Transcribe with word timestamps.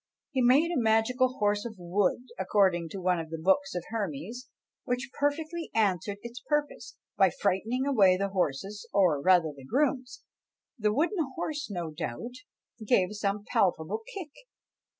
He 0.31 0.41
made 0.41 0.71
a 0.71 0.79
magical 0.81 1.27
horse 1.37 1.63
of 1.63 1.75
wood, 1.77 2.23
according 2.39 2.89
to 2.89 2.99
one 3.01 3.19
of 3.19 3.29
the 3.29 3.37
books 3.37 3.75
of 3.75 3.83
Hermes, 3.89 4.49
which 4.83 5.11
perfectly 5.19 5.69
answered 5.75 6.17
its 6.23 6.39
purpose, 6.39 6.95
by 7.17 7.29
frightening 7.29 7.85
away 7.85 8.17
the 8.17 8.29
horses, 8.29 8.89
or 8.93 9.21
rather 9.21 9.51
the 9.55 9.63
grooms! 9.63 10.23
the 10.75 10.91
wooden 10.91 11.23
horse, 11.35 11.69
no 11.69 11.91
doubt, 11.91 12.33
gave 12.83 13.09
some 13.13 13.43
palpable 13.47 14.01
kick. 14.11 14.31